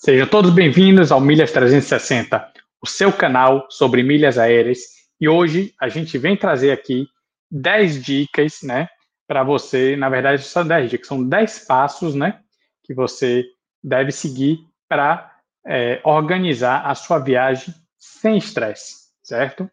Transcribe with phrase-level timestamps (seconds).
[0.00, 4.78] Sejam todos bem-vindos ao Milhas 360, o seu canal sobre milhas aéreas.
[5.20, 7.08] E hoje a gente vem trazer aqui
[7.50, 8.88] 10 dicas, né,
[9.26, 12.40] para você, na verdade, são 10 dicas, são 10 passos, né,
[12.84, 13.44] que você
[13.82, 15.36] deve seguir para
[15.66, 19.68] é, organizar a sua viagem sem estresse, certo?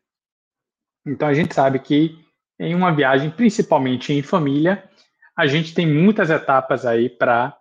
[1.05, 2.17] Então a gente sabe que
[2.59, 4.89] em uma viagem, principalmente em família,
[5.37, 7.55] a gente tem muitas etapas aí para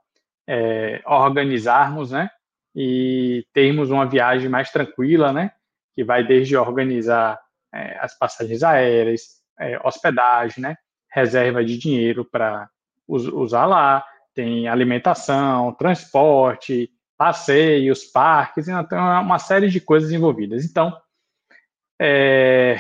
[0.49, 2.31] é, organizarmos, né?
[2.75, 5.53] E termos uma viagem mais tranquila, né?
[5.95, 7.41] Que vai desde organizar
[7.73, 10.77] é, as passagens aéreas, é, hospedagem, né?
[11.13, 12.69] Reserva de dinheiro para
[13.07, 20.65] us usar lá, tem alimentação, transporte, passeios, parques, então uma série de coisas envolvidas.
[20.65, 20.97] Então,
[22.01, 22.77] é,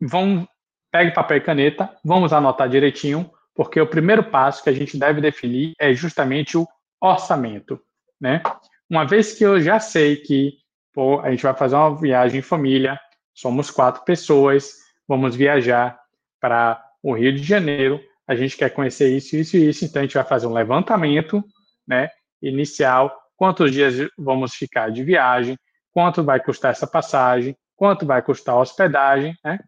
[0.00, 0.48] vão,
[0.90, 5.20] pegue papel e caneta, vamos anotar direitinho porque o primeiro passo que a gente deve
[5.20, 6.68] definir é justamente o
[7.00, 7.80] orçamento,
[8.20, 8.42] né?
[8.88, 10.58] Uma vez que eu já sei que
[10.92, 12.98] pô, a gente vai fazer uma viagem em família,
[13.34, 14.74] somos quatro pessoas,
[15.06, 15.98] vamos viajar
[16.40, 20.04] para o Rio de Janeiro, a gente quer conhecer isso, isso e isso, então a
[20.04, 21.44] gente vai fazer um levantamento,
[21.86, 22.08] né,
[22.40, 25.58] inicial, quantos dias vamos ficar de viagem,
[25.92, 29.58] quanto vai custar essa passagem, quanto vai custar a hospedagem, né?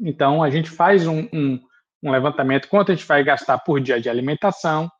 [0.00, 1.60] Então a gente faz um, um
[2.02, 4.90] um levantamento quanto a gente vai gastar por dia de alimentação.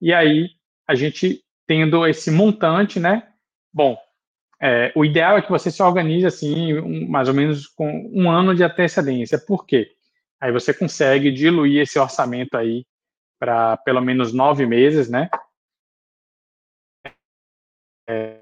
[0.00, 0.50] E aí,
[0.86, 3.28] a gente tendo esse montante, né?
[3.72, 3.96] Bom,
[4.60, 8.30] é, o ideal é que você se organize assim, um, mais ou menos com um
[8.30, 9.38] ano de antecedência.
[9.38, 9.94] Por quê?
[10.40, 12.86] Aí você consegue diluir esse orçamento aí
[13.38, 15.28] para pelo menos nove meses, né?
[18.08, 18.40] É,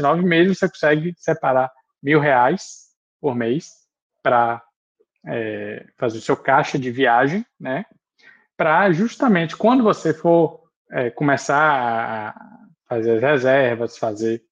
[0.00, 1.70] nove meses você consegue separar
[2.02, 2.88] mil reais
[3.20, 3.68] por mês
[4.22, 4.62] para
[5.26, 7.84] é, fazer o seu caixa de viagem, né?
[8.56, 14.42] Para justamente quando você for é, começar a fazer as reservas, fazer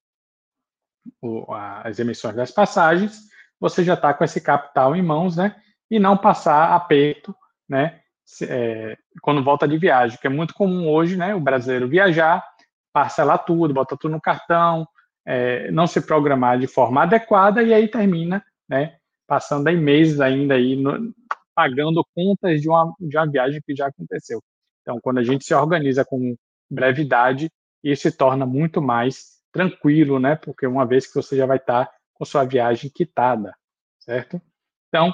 [1.20, 3.20] o, as emissões das passagens,
[3.60, 5.56] você já está com esse capital em mãos, né?
[5.90, 7.34] E não passar aperto,
[7.68, 8.00] né?
[8.42, 11.34] É, quando volta de viagem, que é muito comum hoje, né?
[11.34, 12.44] O brasileiro viajar,
[12.92, 14.86] parcelar tudo, botar tudo no cartão,
[15.28, 18.96] é, não se programar de forma adequada e aí termina, né,
[19.28, 21.14] passando aí meses ainda aí no,
[21.54, 24.42] pagando contas de uma, de uma viagem que já aconteceu.
[24.80, 26.34] Então, quando a gente se organiza com
[26.70, 27.50] brevidade,
[27.84, 31.90] isso se torna muito mais tranquilo, né, porque uma vez que você já vai estar
[32.14, 33.54] com sua viagem quitada,
[33.98, 34.40] certo?
[34.88, 35.12] Então,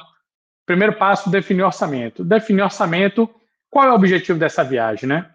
[0.64, 2.24] primeiro passo, definir orçamento.
[2.24, 3.28] Definir orçamento,
[3.70, 5.34] qual é o objetivo dessa viagem, né?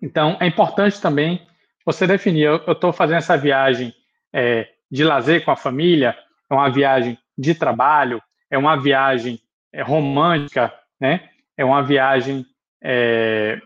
[0.00, 1.46] Então, é importante também
[1.86, 3.94] você definir, eu estou fazendo essa viagem
[4.32, 6.16] é, de lazer com a família,
[6.50, 9.40] é uma viagem de trabalho, é uma viagem
[9.72, 11.28] é, romântica, né?
[11.56, 12.44] É uma viagem
[12.82, 13.60] é,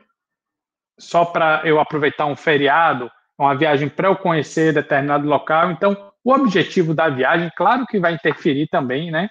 [0.98, 5.70] só para eu aproveitar um feriado, é uma viagem para eu conhecer determinado local.
[5.70, 9.28] Então, o objetivo da viagem, claro que vai interferir também, né?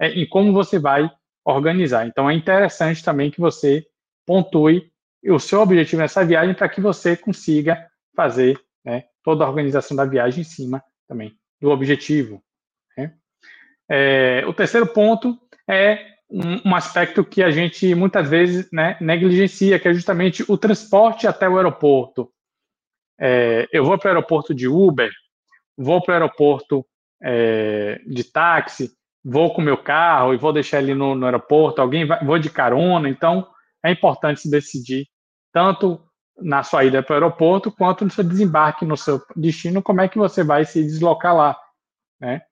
[0.00, 1.10] É, em como você vai
[1.44, 2.06] organizar.
[2.06, 3.84] Então, é interessante também que você
[4.26, 4.92] pontue
[5.26, 10.04] o seu objetivo nessa viagem para que você consiga fazer né, toda a organização da
[10.04, 12.42] viagem em cima também do objetivo.
[13.90, 15.38] É, o terceiro ponto
[15.68, 20.58] é um, um, aspecto que a gente muitas vezes né, negligencia, que é justamente o
[20.58, 22.30] transporte até o aeroporto.
[23.18, 25.10] É, eu vou para o aeroporto de Uber,
[25.76, 26.86] vou para o aeroporto
[27.22, 28.92] é, de táxi,
[29.24, 32.38] vou com o meu carro e vou deixar ele no, no aeroporto, alguém vai, vou
[32.38, 33.48] de carona, então
[33.84, 35.06] é importante se decidir
[35.52, 36.00] tanto
[36.40, 40.08] na sua ida para o aeroporto, quanto no seu desembarque no seu destino, como é
[40.08, 41.58] que você vai se deslocar lá,
[42.20, 42.42] né?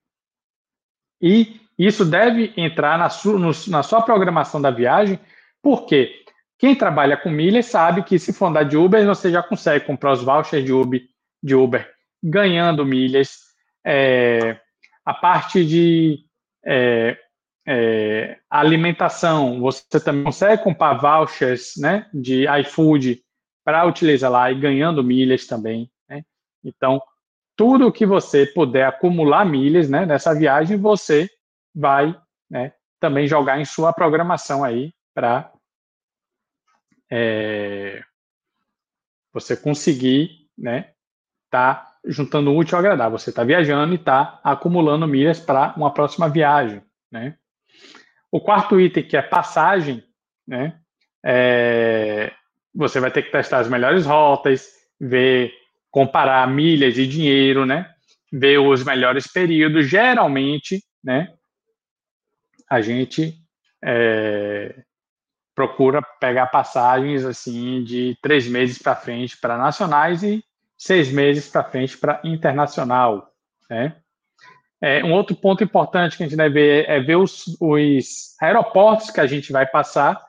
[1.21, 5.19] E isso deve entrar na sua, no, na sua programação da viagem,
[5.63, 6.25] porque
[6.59, 10.13] quem trabalha com milhas sabe que se for andar de Uber, você já consegue comprar
[10.13, 11.03] os vouchers de Uber,
[11.43, 11.91] de Uber
[12.23, 13.41] ganhando milhas.
[13.85, 14.59] É,
[15.05, 16.19] a parte de
[16.65, 17.17] é,
[17.67, 23.23] é, alimentação, você também consegue comprar vouchers né, de iFood
[23.65, 25.91] para utilizar lá e ganhando milhas também.
[26.09, 26.23] Né?
[26.65, 27.03] Então,
[27.57, 31.29] tudo que você puder acumular milhas né, nessa viagem, você
[31.75, 32.15] vai
[32.51, 35.51] né, também jogar em sua programação aí para
[37.11, 38.03] é,
[39.33, 40.93] você conseguir né,
[41.51, 43.19] tá juntando útil ao agradável.
[43.19, 46.83] Você está viajando e está acumulando milhas para uma próxima viagem.
[47.11, 47.37] Né?
[48.31, 50.05] O quarto item, que é passagem,
[50.47, 50.79] né,
[51.25, 52.33] é,
[52.75, 54.69] você vai ter que testar as melhores rotas,
[55.01, 55.53] ver,
[55.97, 57.91] comparar milhas e dinheiro, né?
[58.31, 59.89] Ver os melhores períodos.
[59.89, 61.33] Geralmente, né?
[62.69, 63.33] A gente
[63.83, 64.83] é,
[65.55, 70.45] procura pegar passagens assim de três meses para frente para nacionais e
[70.77, 73.33] seis meses para frente para internacional,
[73.71, 73.97] né?
[74.83, 79.11] É, um outro ponto importante que a gente deve ver é ver os, os aeroportos
[79.11, 80.23] que a gente vai passar,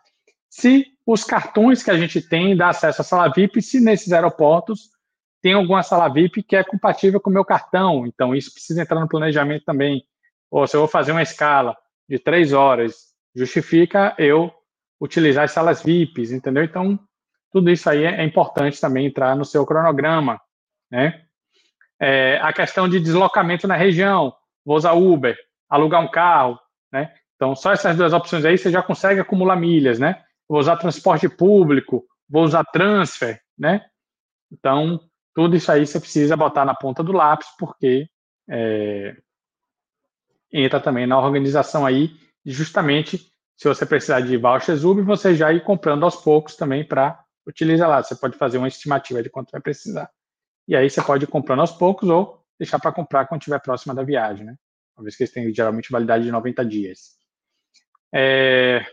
[0.50, 4.96] se os cartões que a gente tem dá acesso à sala VIP, se nesses aeroportos
[5.42, 8.06] tem alguma sala VIP que é compatível com o meu cartão.
[8.06, 10.04] Então, isso precisa entrar no planejamento também.
[10.50, 11.76] Ou se eu vou fazer uma escala
[12.10, 14.52] de três horas, justifica eu
[15.00, 16.64] utilizar as salas VIPs, entendeu?
[16.64, 17.00] Então,
[17.52, 20.40] tudo isso aí é importante também entrar no seu cronograma,
[20.92, 21.24] né?
[22.00, 24.34] É, a questão de deslocamento na região,
[24.66, 25.36] vou usar Uber,
[25.70, 26.60] alugar um carro,
[26.92, 27.14] né?
[27.36, 30.24] Então, só essas duas opções aí você já consegue acumular milhas, né?
[30.48, 33.86] Vou usar transporte público, vou usar transfer, né?
[34.52, 35.00] Então,
[35.38, 38.10] tudo isso aí você precisa botar na ponta do lápis, porque
[38.50, 39.16] é,
[40.52, 42.10] entra também na organização aí,
[42.44, 47.24] justamente se você precisar de vouchers Uber, você já ir comprando aos poucos também para
[47.46, 48.02] utilizar lá.
[48.02, 50.10] Você pode fazer uma estimativa de quanto vai precisar.
[50.68, 53.94] E aí você pode ir comprando aos poucos ou deixar para comprar quando estiver próxima
[53.94, 54.56] da viagem, né?
[54.98, 57.12] Uma vez que eles têm geralmente validade de 90 dias.
[58.12, 58.84] É...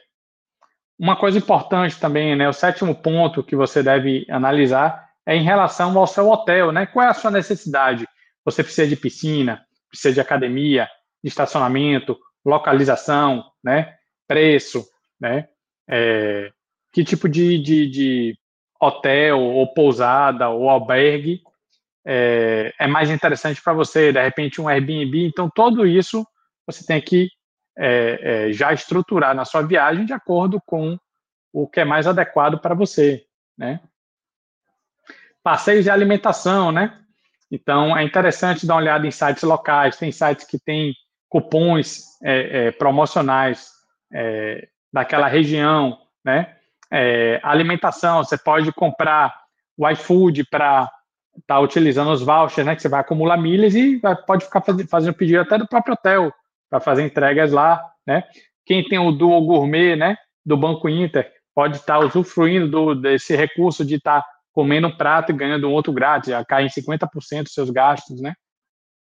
[0.99, 2.47] Uma coisa importante também, né?
[2.47, 6.87] O sétimo ponto que você deve analisar é em relação ao seu hotel, né?
[6.87, 8.07] Qual é a sua necessidade?
[8.45, 10.89] Você precisa de piscina, precisa de academia,
[11.23, 13.95] de estacionamento, localização, né?
[14.29, 14.87] Preço,
[15.21, 15.49] né?
[15.89, 16.51] É,
[16.93, 18.39] que tipo de, de, de,
[18.81, 21.41] hotel ou pousada ou albergue
[22.07, 24.13] é, é mais interessante para você?
[24.13, 25.27] De repente um Airbnb.
[25.27, 26.27] Então tudo isso
[26.67, 27.29] você tem que
[27.79, 30.99] é, é, já estruturar na sua viagem de acordo com
[31.53, 33.25] o que é mais adequado para você,
[33.57, 33.81] né?
[35.45, 36.99] Passeios de alimentação, né?
[37.53, 39.97] Então, é interessante dar uma olhada em sites locais.
[39.99, 40.95] Tem sites que têm
[41.29, 43.69] cupons é, é, promocionais
[44.13, 46.57] é, daquela região, né?
[46.91, 49.35] É, alimentação, você pode comprar
[49.77, 50.91] o iFood para
[51.37, 52.75] estar tá utilizando os vouchers, né?
[52.75, 55.93] Que você vai acumular milhas e vai, pode ficar faz, fazendo pedido até do próprio
[55.93, 56.33] hotel
[56.71, 58.25] para fazer entregas lá, né?
[58.65, 60.17] Quem tem o Duo Gourmet, né?
[60.45, 64.97] Do Banco Inter, pode estar tá usufruindo do, desse recurso de estar tá comendo um
[64.97, 68.33] prato e ganhando um outro grátis, já cai em 50% dos seus gastos, né?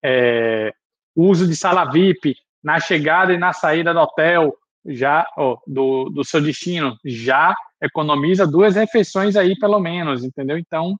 [0.04, 0.72] É,
[1.16, 4.54] uso de sala VIP na chegada e na saída do hotel,
[4.84, 10.58] já ó, do, do seu destino, já economiza duas refeições aí, pelo menos, entendeu?
[10.58, 10.94] Então,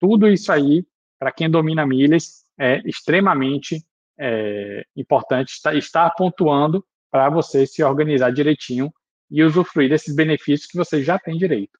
[0.00, 0.84] tudo isso aí,
[1.18, 3.84] para quem domina milhas, é extremamente
[4.18, 8.90] é, importante estar, estar pontuando para você se organizar direitinho
[9.30, 11.77] e usufruir desses benefícios que você já tem direito.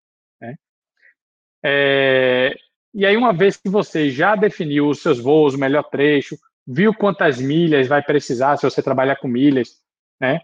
[1.65, 2.55] É,
[2.95, 6.93] e aí, uma vez que você já definiu os seus voos, o melhor trecho, viu
[6.93, 9.71] quantas milhas vai precisar se você trabalhar com milhas,
[10.21, 10.41] né?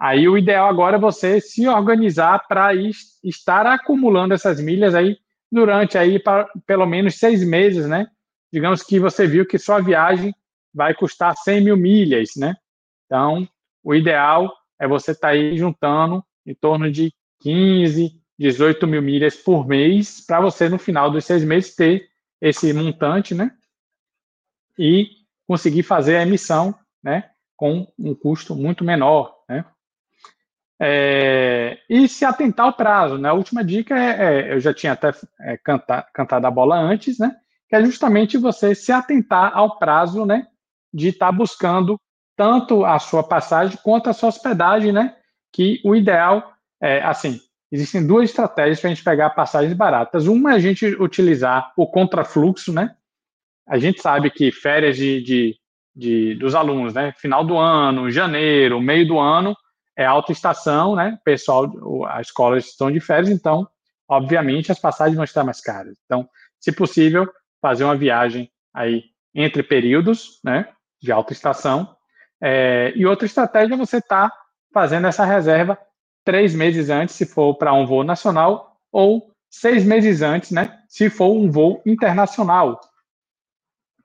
[0.00, 2.70] Aí o ideal agora é você se organizar para
[3.24, 5.18] estar acumulando essas milhas aí
[5.50, 8.06] durante aí pra, pelo menos seis meses, né?
[8.52, 10.32] Digamos que você viu que sua viagem
[10.72, 12.54] vai custar 100 mil milhas, né?
[13.06, 13.48] Então,
[13.82, 19.36] o ideal é você estar tá aí juntando em torno de 15, 18 mil milhas
[19.36, 22.08] por mês, para você, no final dos seis meses, ter
[22.40, 23.50] esse montante, né?
[24.78, 25.08] E
[25.46, 27.30] conseguir fazer a emissão, né?
[27.56, 29.64] Com um custo muito menor, né?
[30.80, 33.28] É, e se atentar ao prazo, né?
[33.28, 37.18] A última dica é, é eu já tinha até é, cantar, cantado a bola antes,
[37.18, 37.34] né?
[37.68, 40.46] Que é justamente você se atentar ao prazo, né?
[40.94, 42.00] De estar tá buscando
[42.36, 45.16] tanto a sua passagem quanto a sua hospedagem, né?
[45.52, 47.40] Que o ideal é, assim,
[47.70, 50.26] existem duas estratégias para a gente pegar passagens baratas.
[50.26, 52.94] Uma é a gente utilizar o contrafluxo, né?
[53.66, 55.56] A gente sabe que férias de, de,
[55.94, 57.12] de, dos alunos, né?
[57.18, 59.54] Final do ano, janeiro, meio do ano,
[59.96, 61.18] é alta estação, né?
[61.24, 61.70] Pessoal,
[62.06, 63.68] as escolas estão de férias, então,
[64.08, 65.94] obviamente, as passagens vão estar mais caras.
[66.06, 66.26] Então,
[66.58, 70.68] se possível, fazer uma viagem aí entre períodos, né?
[71.00, 71.94] De alta estação.
[72.40, 74.36] É, e outra estratégia é você estar tá
[74.72, 75.78] fazendo essa reserva
[76.28, 81.08] três meses antes, se for para um voo nacional, ou seis meses antes, né, se
[81.08, 82.78] for um voo internacional.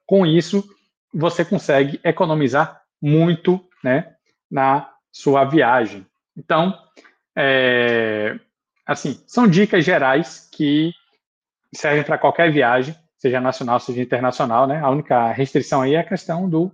[0.06, 0.66] Com isso,
[1.12, 4.14] você consegue economizar muito né,
[4.50, 6.06] na sua viagem.
[6.34, 6.74] Então,
[7.36, 8.40] é,
[8.86, 10.94] assim, são dicas gerais que
[11.74, 14.80] servem para qualquer viagem, seja nacional, seja internacional, né?
[14.80, 16.72] A única restrição aí é a questão do,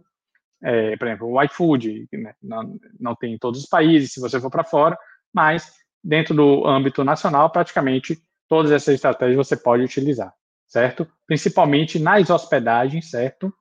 [0.62, 2.34] é, por exemplo, o iFood, né?
[2.40, 4.96] não, não tem em todos os países, se você for para fora,
[5.32, 5.72] mas
[6.02, 8.18] dentro do âmbito nacional, praticamente
[8.48, 10.32] todas essas estratégias você pode utilizar,
[10.66, 11.06] certo?
[11.26, 13.52] Principalmente nas hospedagens, certo?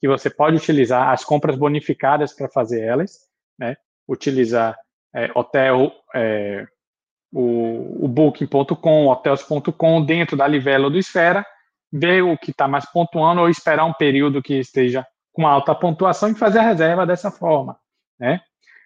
[0.00, 3.20] Que você pode utilizar as compras bonificadas para fazer elas,
[3.58, 3.76] né?
[4.08, 4.76] Utilizar
[5.14, 6.66] é, hotel, é,
[7.32, 11.46] o, o Booking.com, Hotels.com dentro da Livelo do Esfera,
[11.92, 16.30] ver o que está mais pontuando ou esperar um período que esteja com alta pontuação
[16.30, 17.78] e fazer a reserva dessa forma,
[18.18, 18.40] né?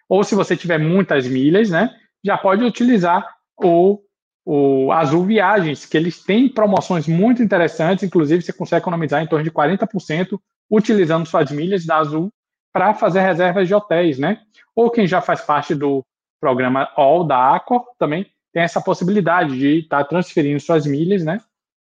[0.07, 3.25] Ou se você tiver muitas milhas, né, já pode utilizar
[3.57, 3.99] o,
[4.45, 9.43] o Azul Viagens, que eles têm promoções muito interessantes, inclusive você consegue economizar em torno
[9.43, 12.31] de 40% utilizando suas milhas da Azul
[12.73, 14.41] para fazer reservas de hotéis, né?
[14.75, 16.05] Ou quem já faz parte do
[16.39, 21.39] programa All da Accor também tem essa possibilidade de estar tá transferindo suas milhas, né?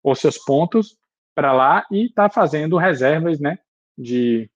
[0.03, 0.97] Ou seus pontos
[1.35, 3.59] para lá e estar tá fazendo reservas, né?
[3.97, 4.49] De,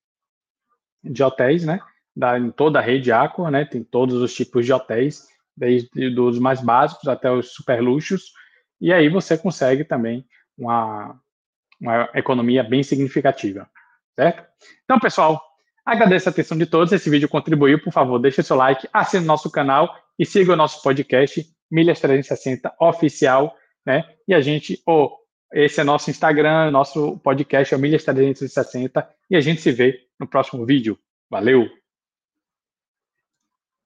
[1.04, 1.80] de hotéis, né?
[2.16, 3.66] Da, em toda a rede Accor, né?
[3.66, 8.32] Tem todos os tipos de hotéis, desde dos mais básicos até os super luxos.
[8.82, 10.26] E aí você consegue também
[10.58, 11.20] uma,
[11.80, 13.70] uma economia bem significativa,
[14.16, 14.46] certo?
[14.84, 15.42] Então, pessoal,
[15.86, 16.94] Agradeço a atenção de todos.
[16.94, 17.80] Esse vídeo contribuiu.
[17.80, 22.74] Por favor, deixe seu like, assine nosso canal e siga o nosso podcast Milhas 360
[22.80, 23.56] Oficial.
[23.86, 24.04] Né?
[24.28, 25.12] E a gente, oh,
[25.52, 30.28] esse é nosso Instagram, nosso podcast é Milhas 360 e a gente se vê no
[30.28, 30.98] próximo vídeo.
[31.30, 31.83] Valeu!